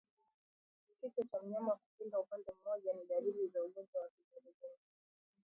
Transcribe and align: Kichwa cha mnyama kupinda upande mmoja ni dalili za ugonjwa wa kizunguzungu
Kichwa 1.01 1.23
cha 1.25 1.39
mnyama 1.41 1.75
kupinda 1.75 2.19
upande 2.19 2.51
mmoja 2.63 2.93
ni 2.93 3.05
dalili 3.09 3.47
za 3.47 3.63
ugonjwa 3.63 4.01
wa 4.01 4.07
kizunguzungu 4.09 4.79